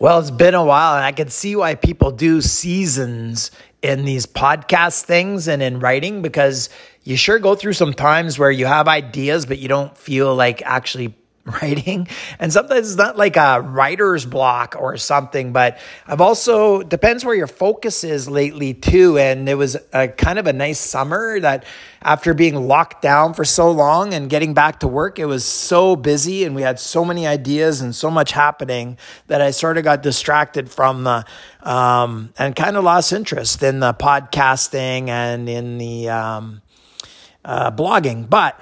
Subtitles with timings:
[0.00, 3.50] Well, it's been a while, and I can see why people do seasons
[3.82, 6.70] in these podcast things and in writing because
[7.02, 10.62] you sure go through some times where you have ideas, but you don't feel like
[10.64, 11.16] actually
[11.62, 12.08] writing.
[12.38, 17.34] And sometimes it's not like a writer's block or something, but I've also, depends where
[17.34, 19.18] your focus is lately too.
[19.18, 21.64] And it was a kind of a nice summer that
[22.02, 25.96] after being locked down for so long and getting back to work, it was so
[25.96, 29.84] busy and we had so many ideas and so much happening that I sort of
[29.84, 31.24] got distracted from the,
[31.62, 36.62] um, and kind of lost interest in the podcasting and in the, um,
[37.44, 38.28] uh, blogging.
[38.28, 38.60] But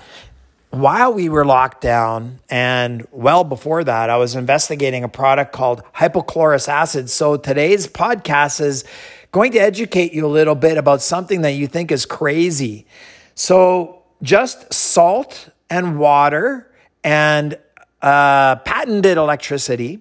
[0.81, 5.83] while we were locked down and well before that, I was investigating a product called
[5.95, 7.09] hypochlorous acid.
[7.09, 8.85] So today's podcast is
[9.33, 12.87] going to educate you a little bit about something that you think is crazy.
[13.35, 16.71] So just salt and water
[17.03, 17.59] and
[18.03, 20.01] uh, patented electricity.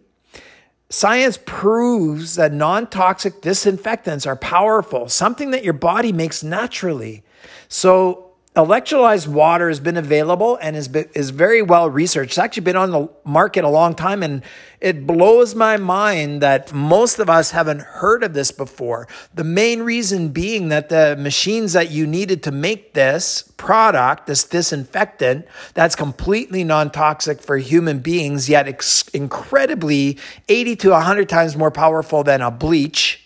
[0.90, 7.24] Science proves that non toxic disinfectants are powerful, something that your body makes naturally.
[7.68, 8.25] So
[8.56, 12.32] electrolyzed water has been available and is, is very well researched.
[12.32, 14.44] It's actually been on the market a long time, and
[14.80, 19.10] it blows my mind that most of us haven't heard of this before.
[19.34, 24.46] The main reason being that the machines that you needed to make this product, this
[24.46, 31.58] disinfectant, that's completely non toxic for human beings, yet ex- incredibly 80 to 100 times
[31.58, 33.25] more powerful than a bleach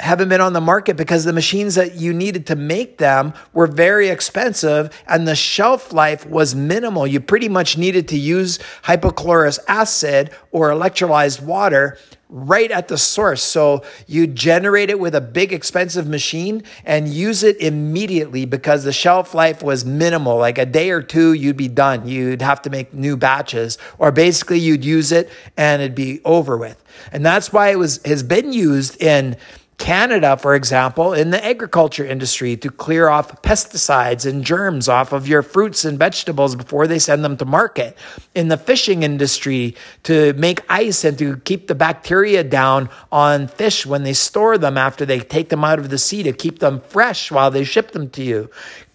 [0.00, 3.66] haven't been on the market because the machines that you needed to make them were
[3.66, 7.06] very expensive and the shelf life was minimal.
[7.06, 11.98] You pretty much needed to use hypochlorous acid or electrolyzed water
[12.30, 13.42] right at the source.
[13.42, 18.92] So you generate it with a big expensive machine and use it immediately because the
[18.92, 20.38] shelf life was minimal.
[20.38, 22.06] Like a day or two, you'd be done.
[22.06, 26.56] You'd have to make new batches or basically you'd use it and it'd be over
[26.56, 26.82] with.
[27.12, 29.36] And that's why it was, has been used in
[29.80, 35.26] Canada, for example, in the agriculture industry to clear off pesticides and germs off of
[35.26, 37.96] your fruits and vegetables before they send them to market.
[38.34, 43.86] In the fishing industry to make ice and to keep the bacteria down on fish
[43.86, 46.82] when they store them after they take them out of the sea to keep them
[46.82, 48.50] fresh while they ship them to you.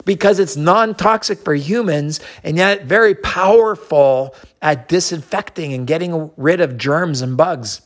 [0.06, 6.62] Because it's non toxic for humans and yet very powerful at disinfecting and getting rid
[6.62, 7.82] of germs and bugs.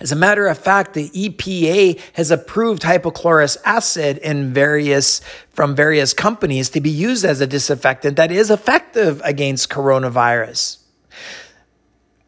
[0.00, 5.20] As a matter of fact, the EPA has approved hypochlorous acid in various,
[5.50, 10.78] from various companies to be used as a disinfectant that is effective against coronavirus.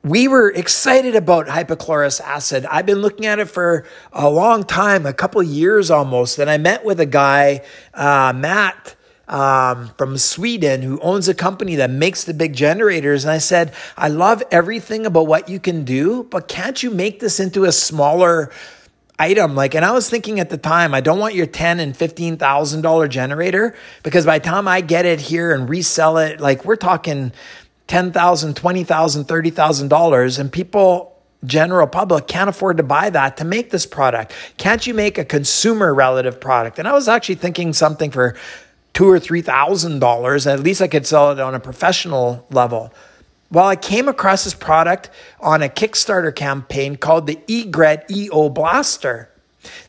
[0.02, 2.64] We were excited about hypochlorous acid.
[2.66, 6.38] I've been looking at it for a long time, a couple years almost.
[6.38, 7.62] And I met with a guy,
[7.92, 8.94] uh, Matt,
[9.28, 13.24] um, from Sweden who owns a company that makes the big generators.
[13.24, 17.20] And I said, I love everything about what you can do, but can't you make
[17.20, 18.52] this into a smaller
[19.18, 19.54] item?
[19.54, 22.36] Like, and I was thinking at the time, I don't want your ten and fifteen
[22.36, 26.64] thousand dollar generator because by the time I get it here and resell it, like
[26.64, 27.32] we're talking
[27.86, 31.12] ten thousand, twenty thousand, thirty thousand dollars, and people
[31.44, 34.32] general public can't afford to buy that to make this product.
[34.56, 36.78] Can't you make a consumer relative product?
[36.78, 38.34] And I was actually thinking something for
[38.96, 40.46] two or three thousand dollars.
[40.46, 42.94] At least I could sell it on a professional level.
[43.52, 49.28] Well, I came across this product on a Kickstarter campaign called the Egret EO Blaster.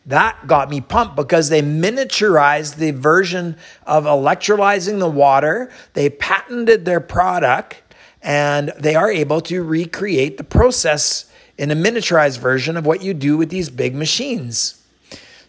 [0.06, 5.72] That got me pumped because they miniaturized the version of electrolyzing the water.
[5.94, 7.82] They patented their product
[8.22, 13.14] and they are able to recreate the process in a miniaturized version of what you
[13.14, 14.84] do with these big machines.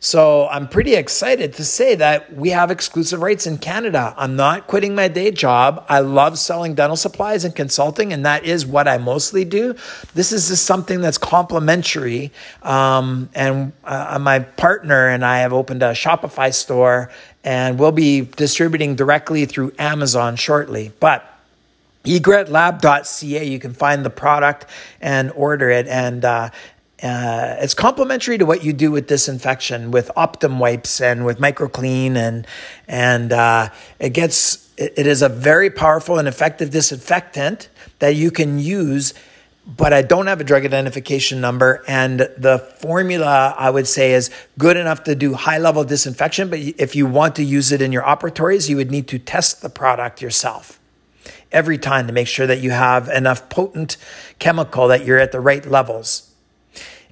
[0.01, 4.15] So I'm pretty excited to say that we have exclusive rights in Canada.
[4.17, 5.85] I'm not quitting my day job.
[5.89, 9.75] I love selling dental supplies and consulting, and that is what I mostly do.
[10.15, 12.31] This is just something that's complementary.
[12.63, 17.11] Um, and uh, my partner and I have opened a Shopify store,
[17.43, 20.93] and we'll be distributing directly through Amazon shortly.
[21.01, 21.25] But
[22.05, 24.67] egretlab.ca, you can find the product
[25.01, 25.89] and order it.
[25.89, 26.51] And uh,
[27.03, 32.17] uh, it's complementary to what you do with disinfection with Optim wipes and with MicroClean
[32.17, 32.47] and
[32.89, 33.69] and uh,
[34.01, 37.69] it gets it is a very powerful and effective disinfectant
[38.01, 39.15] that you can use.
[39.67, 44.31] But I don't have a drug identification number, and the formula I would say is
[44.57, 46.49] good enough to do high level disinfection.
[46.49, 49.61] But if you want to use it in your operatories, you would need to test
[49.61, 50.81] the product yourself
[51.53, 53.99] every time to make sure that you have enough potent
[54.39, 56.29] chemical that you're at the right levels.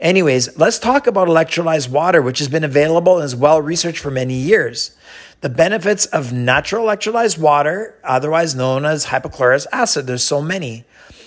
[0.00, 4.10] Anyways, let's talk about electrolyzed water, which has been available and is well researched for
[4.10, 4.94] many years.
[5.40, 10.84] The benefits of natural electrolyzed water, otherwise known as hypochlorous acid, there's so many.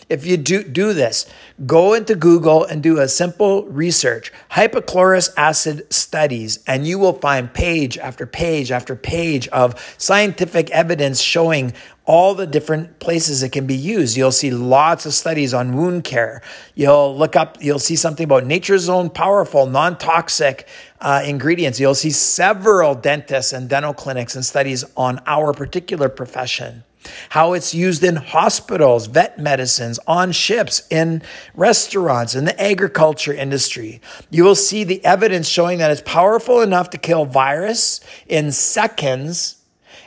[0.09, 1.27] If you do, do this,
[1.67, 7.53] go into Google and do a simple research, hypochlorous acid studies, and you will find
[7.53, 11.73] page after page after page of scientific evidence showing
[12.05, 14.17] all the different places it can be used.
[14.17, 16.41] You'll see lots of studies on wound care.
[16.73, 20.67] You'll look up, you'll see something about nature's own powerful, non toxic
[20.99, 21.79] uh, ingredients.
[21.79, 26.83] You'll see several dentists and dental clinics and studies on our particular profession
[27.29, 31.21] how it's used in hospitals, vet medicines, on ships, in
[31.55, 34.01] restaurants, in the agriculture industry.
[34.29, 39.57] You will see the evidence showing that it's powerful enough to kill virus in seconds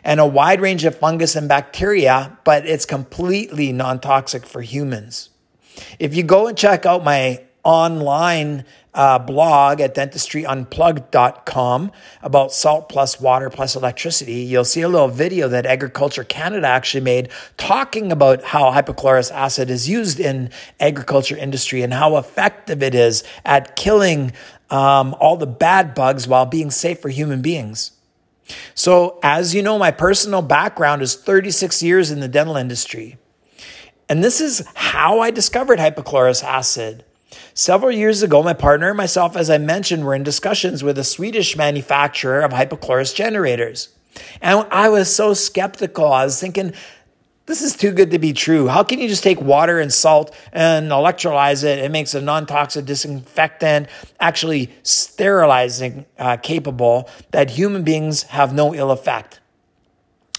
[0.04, 5.30] and a wide range of fungus and bacteria, but it's completely non toxic for humans.
[5.98, 11.92] If you go and check out my online uh, blog at dentistryunplugged.com
[12.22, 17.00] about salt plus water plus electricity, you'll see a little video that Agriculture Canada actually
[17.00, 22.94] made talking about how hypochlorous acid is used in agriculture industry and how effective it
[22.94, 24.32] is at killing
[24.70, 27.92] um, all the bad bugs while being safe for human beings.
[28.74, 33.18] So, as you know, my personal background is 36 years in the dental industry.
[34.08, 37.04] And this is how I discovered hypochlorous acid.
[37.54, 41.04] Several years ago, my partner and myself, as I mentioned, were in discussions with a
[41.04, 43.90] Swedish manufacturer of hypochlorous generators.
[44.40, 46.10] And I was so skeptical.
[46.10, 46.72] I was thinking,
[47.46, 48.69] this is too good to be true.
[48.69, 51.81] How can you just take water and salt and electrolyze it?
[51.81, 53.88] It makes a non toxic disinfectant,
[54.20, 59.40] actually sterilizing uh, capable, that human beings have no ill effect.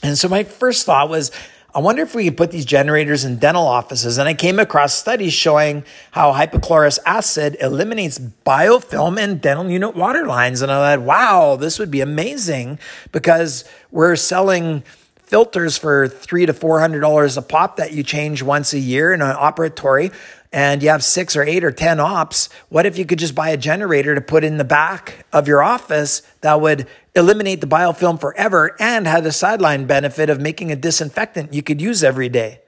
[0.01, 1.31] And so my first thought was,
[1.75, 4.19] I wonder if we could put these generators in dental offices.
[4.19, 10.27] And I came across studies showing how hypochlorous acid eliminates biofilm in dental unit water
[10.27, 10.61] lines.
[10.61, 12.77] And I thought, wow, this would be amazing
[13.11, 14.83] because we're selling
[15.15, 19.11] filters for three to four hundred dollars a pop that you change once a year
[19.11, 20.13] in an operatory
[20.51, 23.49] and you have six or eight or 10 ops, what if you could just buy
[23.49, 28.19] a generator to put in the back of your office that would eliminate the biofilm
[28.19, 32.61] forever and have the sideline benefit of making a disinfectant you could use every day?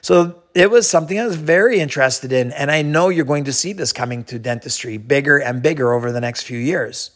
[0.00, 2.52] So it was something I was very interested in.
[2.52, 6.12] And I know you're going to see this coming to dentistry bigger and bigger over
[6.12, 7.10] the next few years.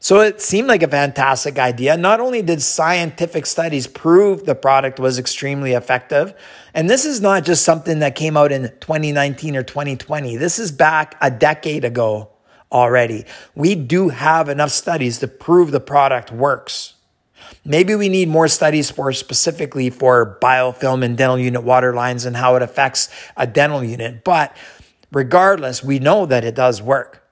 [0.00, 1.96] So it seemed like a fantastic idea.
[1.96, 6.34] Not only did scientific studies prove the product was extremely effective,
[6.72, 10.36] and this is not just something that came out in 2019 or 2020.
[10.36, 12.30] This is back a decade ago
[12.70, 13.24] already.
[13.54, 16.94] We do have enough studies to prove the product works.
[17.64, 22.36] Maybe we need more studies for specifically for biofilm and dental unit water lines and
[22.36, 24.24] how it affects a dental unit.
[24.24, 24.56] But
[25.12, 27.24] regardless, we know that it does work.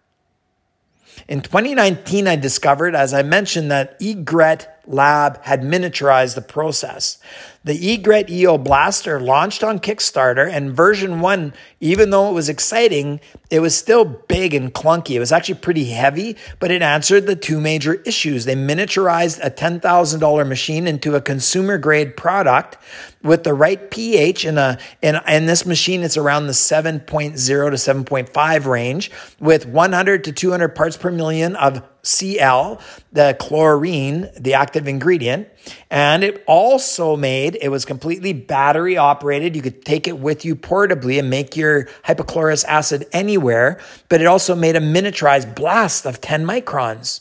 [1.29, 7.19] In 2019, I discovered, as I mentioned, that eGret Lab had miniaturized the process.
[7.65, 13.21] The eGret EO Blaster launched on Kickstarter, and version one, even though it was exciting,
[13.51, 15.17] it was still big and clunky.
[15.17, 18.45] It was actually pretty heavy, but it answered the two major issues.
[18.45, 22.79] They miniaturized a $10,000 machine into a consumer grade product
[23.23, 27.43] with the right pH in a in, in this machine it's around the 7.0 to
[27.43, 29.11] 7.5 range
[29.41, 32.81] with 100 to 200 parts per million of Cl,
[33.13, 35.49] the chlorine, the active ingredient.
[35.91, 39.57] And it also made, it was completely battery operated.
[39.57, 44.27] You could take it with you portably and make your hypochlorous acid anywhere, but it
[44.27, 47.21] also made a miniaturized blast of 10 microns.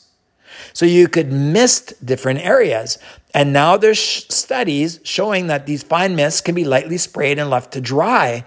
[0.72, 2.98] So you could mist different areas.
[3.34, 7.72] And now there's studies showing that these fine mists can be lightly sprayed and left
[7.72, 8.44] to dry.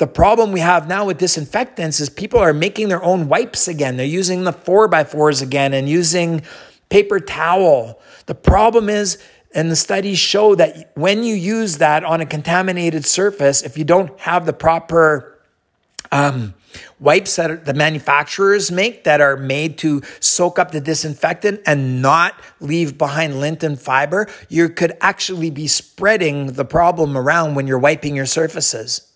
[0.00, 3.98] The problem we have now with disinfectants is people are making their own wipes again.
[3.98, 6.40] They're using the four by fours again and using
[6.88, 8.00] paper towel.
[8.24, 9.18] The problem is,
[9.54, 13.84] and the studies show that when you use that on a contaminated surface, if you
[13.84, 15.38] don't have the proper
[16.10, 16.54] um,
[16.98, 22.34] wipes that the manufacturers make that are made to soak up the disinfectant and not
[22.58, 27.78] leave behind lint and fiber, you could actually be spreading the problem around when you're
[27.78, 29.09] wiping your surfaces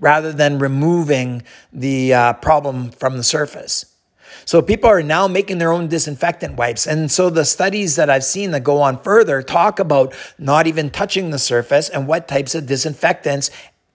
[0.00, 3.86] rather than removing the uh, problem from the surface.
[4.44, 6.86] So people are now making their own disinfectant wipes.
[6.86, 10.90] And so the studies that I've seen that go on further talk about not even
[10.90, 13.50] touching the surface and what types of disinfectants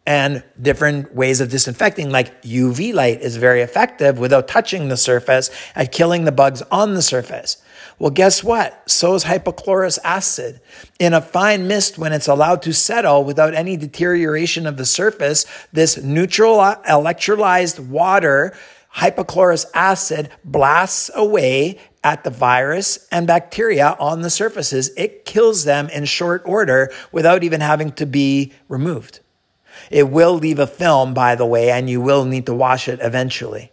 [0.05, 5.51] and different ways of disinfecting, like UV light is very effective without touching the surface
[5.75, 7.57] at killing the bugs on the surface.
[8.00, 8.89] Well, guess what?
[8.89, 10.62] So is hypochlorous acid.
[11.00, 15.46] In a fine mist, when it's allowed to settle without any deterioration of the surface,
[15.74, 18.56] this neutral electrolyzed water,
[18.96, 24.92] hypochlorous acid, blasts away at the virus and bacteria on the surfaces.
[24.96, 29.22] It kills them in short order without even having to be removed.
[29.89, 33.00] It will leave a film, by the way, and you will need to wash it
[33.01, 33.72] eventually.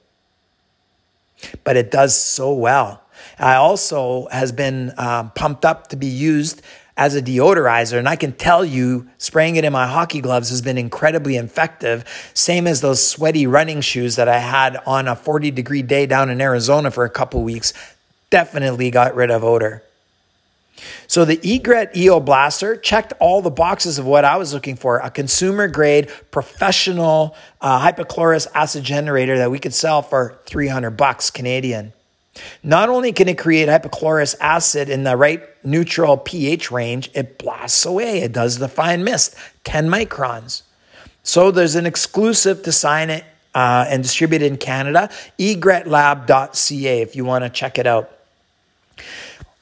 [1.62, 3.03] But it does so well.
[3.38, 6.62] I also has been um, pumped up to be used
[6.96, 7.98] as a deodorizer.
[7.98, 12.04] And I can tell you, spraying it in my hockey gloves has been incredibly effective.
[12.34, 16.30] Same as those sweaty running shoes that I had on a 40 degree day down
[16.30, 17.72] in Arizona for a couple weeks.
[18.30, 19.82] Definitely got rid of odor.
[21.06, 24.98] So the Egret EO Blaster checked all the boxes of what I was looking for
[24.98, 31.30] a consumer grade professional uh, hypochlorous acid generator that we could sell for 300 bucks
[31.30, 31.92] Canadian.
[32.62, 37.84] Not only can it create hypochlorous acid in the right neutral pH range, it blasts
[37.84, 38.20] away.
[38.20, 40.62] It does the fine mist, 10 microns.
[41.22, 43.24] So there's an exclusive to sign it
[43.54, 48.10] uh, and distribute it in Canada, egretlab.ca if you want to check it out.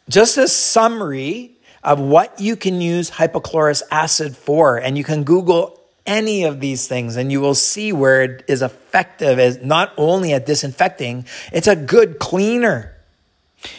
[0.08, 1.52] Just a summary
[1.84, 6.88] of what you can use hypochlorous acid for, and you can Google any of these
[6.88, 11.68] things and you will see where it is effective as not only at disinfecting, it's
[11.68, 12.91] a good cleaner.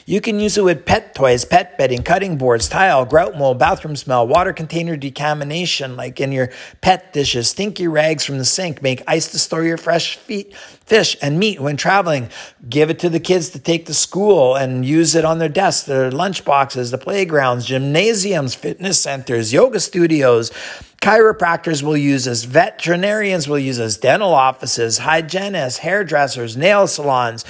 [0.05, 3.95] You can use it with pet toys, pet bedding, cutting boards, tile, grout mold, bathroom
[3.95, 6.49] smell, water container decontamination, like in your
[6.81, 11.15] pet dishes, stinky rags from the sink, make ice to store your fresh feet, fish
[11.21, 12.29] and meat when traveling.
[12.67, 15.85] Give it to the kids to take to school and use it on their desks,
[15.85, 20.51] their lunch boxes, the playgrounds, gymnasiums, fitness centers, yoga studios.
[21.01, 27.43] Chiropractors will use us, veterinarians will use us, dental offices, hygienists, hairdressers, nail salons,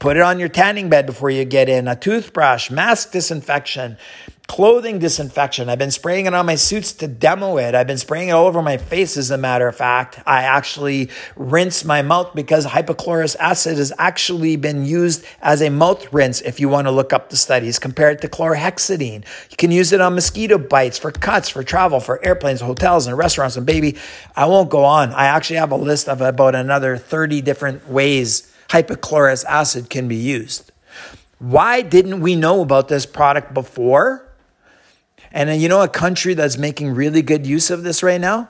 [0.00, 1.86] Put it on your tanning bed before you get in.
[1.86, 3.98] A toothbrush, mask disinfection,
[4.46, 5.68] clothing disinfection.
[5.68, 7.74] I've been spraying it on my suits to demo it.
[7.74, 10.18] I've been spraying it all over my face, as a matter of fact.
[10.24, 16.10] I actually rinse my mouth because hypochlorous acid has actually been used as a mouth
[16.14, 19.26] rinse if you want to look up the studies compared to chlorhexidine.
[19.50, 23.18] You can use it on mosquito bites, for cuts, for travel, for airplanes, hotels, and
[23.18, 23.58] restaurants.
[23.58, 23.98] And baby,
[24.34, 25.12] I won't go on.
[25.12, 30.16] I actually have a list of about another 30 different ways hypochlorous acid can be
[30.16, 30.70] used.
[31.38, 34.26] Why didn't we know about this product before?
[35.32, 38.48] And uh, you know a country that's making really good use of this right now?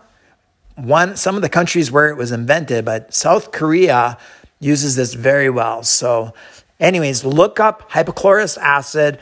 [0.76, 4.18] One, some of the countries where it was invented, but South Korea
[4.60, 5.82] uses this very well.
[5.82, 6.34] So,
[6.78, 9.18] anyways, look up hypochlorous acid.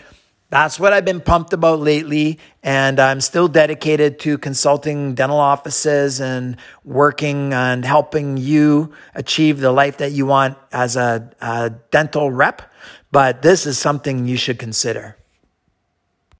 [0.50, 2.38] That's what I've been pumped about lately.
[2.62, 9.72] And I'm still dedicated to consulting dental offices and working and helping you achieve the
[9.72, 12.62] life that you want as a, a dental rep.
[13.12, 15.16] But this is something you should consider.